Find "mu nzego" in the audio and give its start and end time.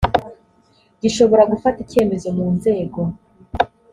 2.37-2.99